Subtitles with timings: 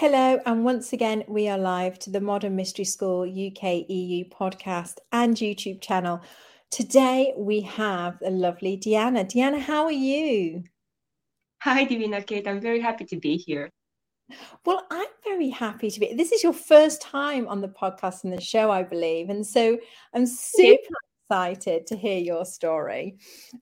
[0.00, 4.94] Hello, and once again, we are live to the Modern Mystery School UK EU podcast
[5.12, 6.22] and YouTube channel.
[6.70, 9.26] Today, we have the lovely Deanna.
[9.26, 10.64] Deanna, how are you?
[11.60, 12.48] Hi, Divina Kate.
[12.48, 13.68] I'm very happy to be here.
[14.64, 16.14] Well, I'm very happy to be.
[16.14, 19.28] This is your first time on the podcast and the show, I believe.
[19.28, 19.76] And so
[20.14, 20.96] I'm super
[21.28, 23.18] excited to hear your story.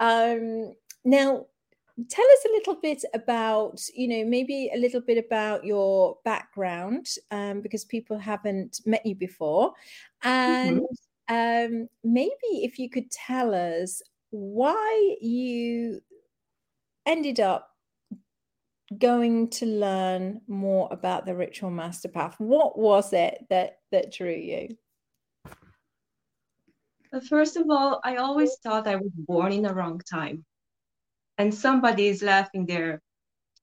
[0.00, 0.72] Um,
[1.04, 1.44] now,
[2.08, 7.06] tell us a little bit about you know maybe a little bit about your background
[7.30, 9.72] um, because people haven't met you before.
[10.22, 10.80] And
[11.28, 11.74] mm-hmm.
[11.74, 16.00] um, maybe if you could tell us why you
[17.04, 17.68] ended up
[18.98, 24.34] going to learn more about the ritual master path what was it that that drew
[24.34, 24.68] you?
[27.28, 30.44] First of all i always thought i was born in the wrong time
[31.38, 33.00] and somebody is laughing their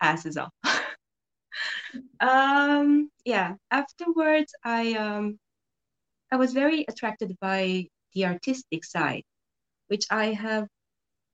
[0.00, 0.52] asses off.
[2.20, 3.54] um, yeah.
[3.70, 5.38] Afterwards, I um,
[6.30, 9.24] I was very attracted by the artistic side,
[9.88, 10.68] which I have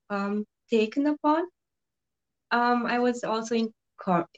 [0.09, 1.43] um, taken upon.
[2.51, 3.55] Um, I was also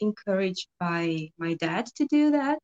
[0.02, 2.60] encouraged by my dad to do that,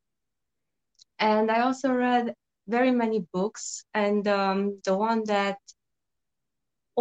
[1.20, 2.34] and I also read
[2.68, 3.84] very many books.
[3.94, 5.58] And um, the one that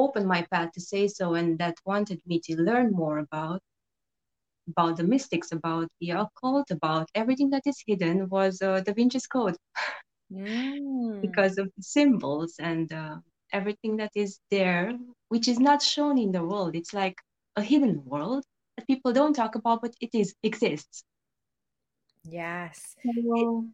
[0.02, 3.60] opened my path to say so and that wanted me to learn more about
[4.70, 9.26] about the mystics, about the occult, about everything that is hidden was uh, Da Vinci's
[9.26, 9.56] Code.
[10.32, 11.20] mm.
[11.20, 13.16] because of the symbols and uh,
[13.52, 14.92] everything that is there,
[15.28, 16.74] which is not shown in the world.
[16.74, 17.16] It's like
[17.56, 18.44] a hidden world
[18.76, 21.02] that people don't talk about, but it is exists.
[22.24, 22.96] Yes.
[23.02, 23.66] So,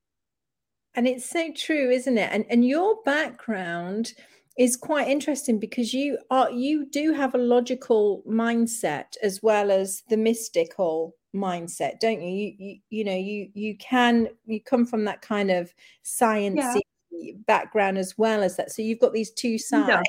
[0.95, 2.31] and it's so true, isn't it?
[2.33, 4.13] And and your background
[4.59, 10.03] is quite interesting because you are you do have a logical mindset as well as
[10.09, 12.29] the mystical mindset don't you?
[12.31, 15.73] You you, you know you you can you come from that kind of
[16.03, 16.61] science
[17.11, 17.33] yeah.
[17.47, 18.71] background as well as that.
[18.71, 20.09] So you've got these two sides.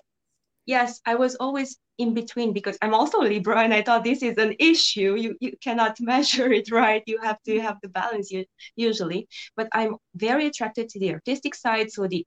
[0.67, 4.37] Yes i was always in between because i'm also libra and i thought this is
[4.37, 5.15] an issue.
[5.15, 7.03] You you cannot measure it right?
[7.07, 8.31] You have to have the balance
[8.75, 9.27] usually.
[9.55, 12.25] But i'm very attracted to the artistic side so the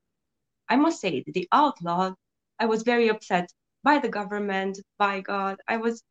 [0.69, 2.13] I must say, the outlaw,
[2.59, 3.49] I was very upset
[3.83, 5.57] by the government, by God.
[5.67, 6.03] I was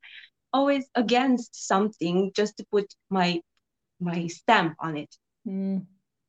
[0.53, 3.41] always against something just to put my
[4.01, 5.15] my stamp on it.
[5.47, 5.87] Mm.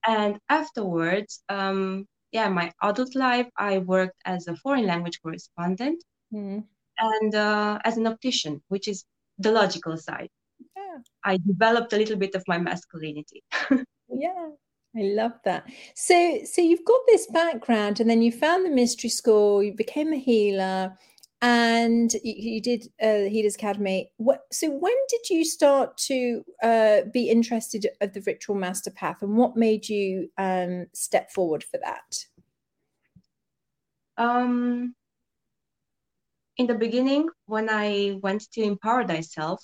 [0.07, 6.03] And afterwards, um, yeah, my adult life, I worked as a foreign language correspondent
[6.33, 6.63] mm.
[6.97, 9.05] and uh, as an optician, which is
[9.37, 10.29] the logical side.
[10.75, 10.97] Yeah.
[11.23, 13.43] I developed a little bit of my masculinity.
[14.09, 14.49] yeah.
[14.97, 15.65] I love that.
[15.95, 19.61] So, so you've got this background, and then you found the mystery school.
[19.61, 20.97] You became a healer,
[21.41, 24.11] and you, you did uh, the Healers Academy.
[24.17, 29.21] What, so, when did you start to uh, be interested of the Ritual Master Path,
[29.21, 32.25] and what made you um, step forward for that?
[34.17, 34.95] Um,
[36.57, 39.63] in the beginning, when I went to Empower Thyself,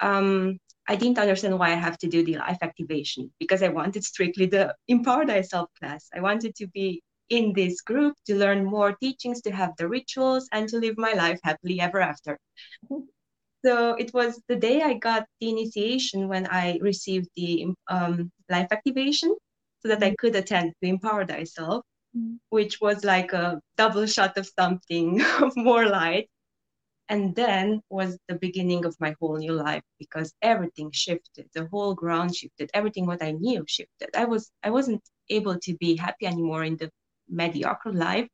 [0.00, 4.04] um, I didn't understand why I have to do the life activation because I wanted
[4.04, 6.08] strictly the Empower Thyself class.
[6.14, 10.48] I wanted to be in this group to learn more teachings, to have the rituals,
[10.52, 12.38] and to live my life happily ever after.
[13.64, 18.66] So it was the day I got the initiation when I received the um, life
[18.72, 19.36] activation
[19.78, 21.84] so that I could attend to Empower Thyself,
[22.16, 22.38] mm-hmm.
[22.50, 26.28] which was like a double shot of something of more light
[27.12, 31.46] and then was the beginning of my whole new life because everything shifted.
[31.52, 32.70] The whole ground shifted.
[32.72, 34.08] Everything what i knew shifted.
[34.16, 36.90] I was i wasn't able to be happy anymore in the
[37.28, 38.28] mediocre life.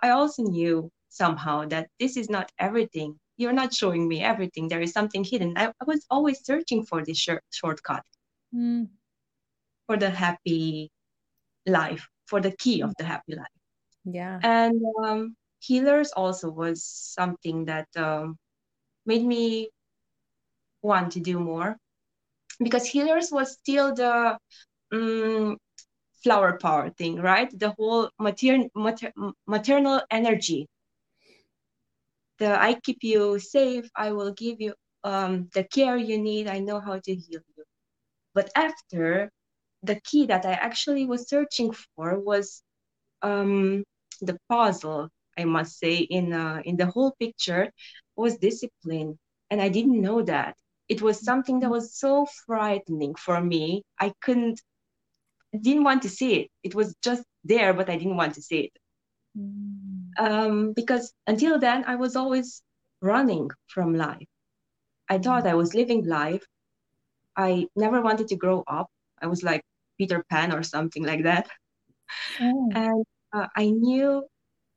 [0.00, 3.18] I also knew somehow that this is not everything.
[3.36, 4.68] You're not showing me everything.
[4.68, 5.54] There is something hidden.
[5.56, 8.04] I, I was always searching for this short, shortcut.
[8.54, 8.88] Mm.
[9.86, 10.90] for the happy
[11.66, 12.08] life.
[12.26, 13.58] For the key of the happy life.
[14.04, 14.38] Yeah.
[14.42, 18.36] And um, healers also was something that um,
[19.06, 19.70] made me
[20.82, 21.76] want to do more.
[22.62, 24.38] Because healers was still the
[24.92, 25.56] um,
[26.22, 27.50] flower power thing right?
[27.58, 29.12] The whole mater- mater-
[29.46, 30.66] maternal energy.
[32.38, 34.74] The i keep you safe i will give you
[35.04, 37.64] um, the care you need i know how to heal you.
[38.34, 39.30] But after
[39.82, 42.62] the key that i actually was searching for was
[43.22, 43.84] um,
[44.20, 47.72] the puzzle, I must say, in uh, in the whole picture
[48.16, 49.18] was discipline,
[49.50, 50.56] and I didn't know that.
[50.88, 53.82] It was something that was so frightening for me.
[53.98, 54.60] I couldn't,
[55.58, 56.50] didn't want to see it.
[56.64, 58.72] It was just there, but I didn't want to see it.
[59.38, 60.18] Mm.
[60.18, 62.62] Um, because until then, I was always
[63.00, 64.26] running from life.
[65.08, 66.44] I thought I was living life.
[67.36, 68.88] I never wanted to grow up.
[69.22, 69.62] I was like
[69.96, 71.48] Peter Pan or something like that.
[72.40, 72.70] Oh.
[72.74, 74.24] And uh, I knew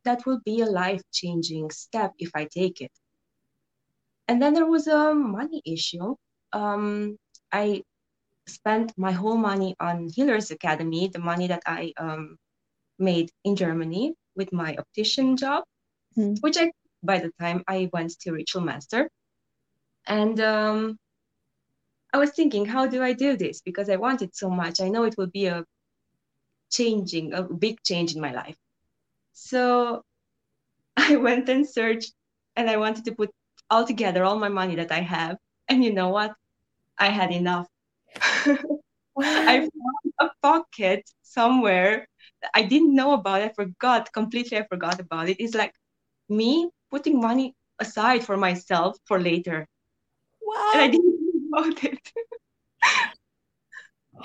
[0.06, 2.92] that will be a life changing step if I take it.
[4.28, 6.16] And then there was a money issue.
[6.54, 7.18] Um,
[7.52, 7.84] I
[8.48, 12.38] spent my whole money on Healers Academy, the money that I um,
[13.00, 15.64] made in Germany with my optician job,
[16.18, 16.40] mm.
[16.42, 16.72] which I,
[17.02, 19.10] by the time I went to Ritual Master.
[20.06, 20.98] And um,
[22.14, 23.62] I was thinking, how do I do this?
[23.62, 24.82] Because I want it so much.
[24.82, 25.64] I know it will be a
[26.72, 28.58] changing, a big change in my life.
[29.34, 30.04] So
[30.98, 32.14] I went and searched
[32.56, 33.32] and I wanted to put
[33.70, 35.38] all together all my money that I have.
[35.68, 36.34] And you know what?
[36.98, 37.68] I had enough.
[39.20, 42.08] I found a pocket somewhere.
[42.54, 43.42] I didn't know about.
[43.42, 44.58] I forgot completely.
[44.58, 45.38] I forgot about it.
[45.40, 45.74] It's like
[46.30, 49.68] me putting money aside for myself for later.
[50.42, 50.72] Wow.
[50.74, 51.20] And I didn't
[51.50, 52.00] know about it.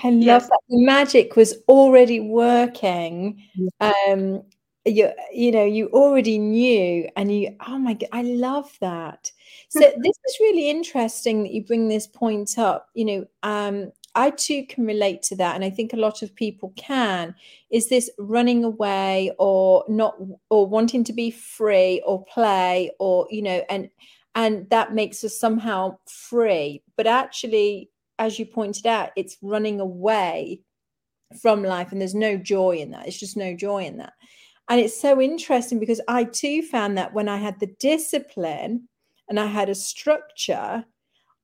[0.01, 0.49] I love yes.
[0.49, 0.59] that.
[0.69, 3.41] The magic was already working.
[3.81, 4.43] Um,
[4.89, 9.31] you you know you already knew and you oh my god i love that.
[9.69, 14.31] So this is really interesting that you bring this point up you know um i
[14.31, 17.35] too can relate to that and i think a lot of people can.
[17.69, 20.17] Is this running away or not
[20.49, 23.89] or wanting to be free or play or you know and
[24.35, 26.83] and that makes us somehow free.
[26.95, 30.61] But actually as you pointed out it's running away
[31.41, 33.07] from life and there's no joy in that.
[33.07, 34.13] It's just no joy in that
[34.69, 38.87] and it's so interesting because I too found that when I had the discipline
[39.27, 40.85] and I had a structure,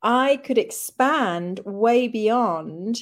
[0.04, 3.00] I could expand way beyond.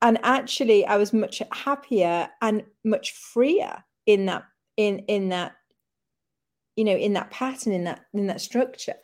[0.00, 4.44] And actually, I was much happier and much freer in that
[4.76, 5.56] in in that
[6.76, 8.94] you know in that pattern in that in that structure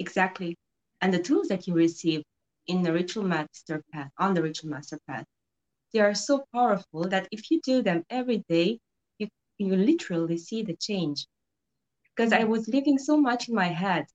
[0.00, 0.56] exactly
[1.02, 2.22] and the tools that you receive
[2.66, 5.24] in the ritual master path on the ritual master path
[5.92, 8.80] they are so powerful that if you do them every day
[9.58, 11.26] you literally see the change
[12.14, 12.50] because I mm-hmm.
[12.50, 14.06] was living so much in my head,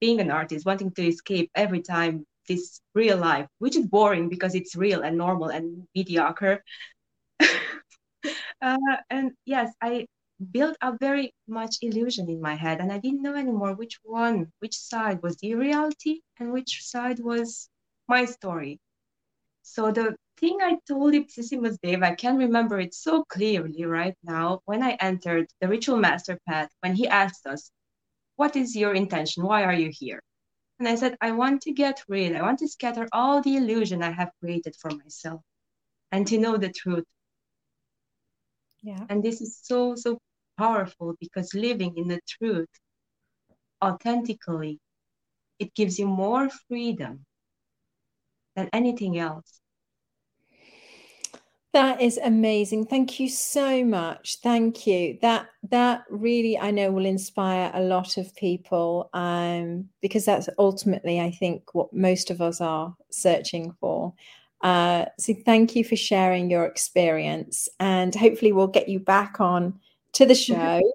[0.00, 4.54] being an artist, wanting to escape every time this real life, which is boring because
[4.54, 6.64] it's real and normal and mediocre.
[7.40, 8.76] uh,
[9.10, 10.06] and yes, I
[10.50, 14.50] built a very much illusion in my head, and I didn't know anymore which one,
[14.60, 17.68] which side was the reality and which side was
[18.08, 18.80] my story.
[19.62, 24.60] So the thing I told Ipsissimus Dave, I can remember it so clearly right now
[24.64, 27.70] when I entered the ritual master path, when he asked us,
[28.36, 29.44] What is your intention?
[29.44, 30.20] Why are you here?
[30.78, 34.02] And I said, I want to get rid, I want to scatter all the illusion
[34.02, 35.42] I have created for myself
[36.10, 37.04] and to know the truth.
[38.82, 39.04] Yeah.
[39.10, 40.18] And this is so, so
[40.56, 42.68] powerful because living in the truth
[43.84, 44.78] authentically,
[45.58, 47.26] it gives you more freedom
[48.56, 49.59] than anything else.
[51.72, 52.86] That is amazing.
[52.86, 54.38] Thank you so much.
[54.42, 55.18] Thank you.
[55.22, 61.20] That that really I know will inspire a lot of people um, because that's ultimately
[61.20, 64.12] I think what most of us are searching for.
[64.62, 69.78] Uh, so thank you for sharing your experience and hopefully we'll get you back on
[70.12, 70.80] to the mm-hmm.
[70.80, 70.92] show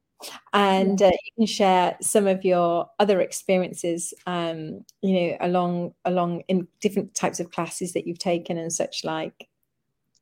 [0.54, 6.42] and uh, you can share some of your other experiences um, you know along along
[6.48, 9.48] in different types of classes that you've taken and such like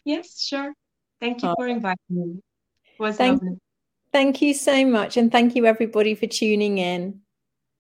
[0.06, 0.74] Yes, sure.
[1.20, 1.56] Thank you oh.
[1.58, 2.40] for inviting me.
[2.86, 3.58] It was thank, lovely.
[4.12, 5.18] Thank you so much.
[5.18, 7.22] And thank you, everybody, for tuning in.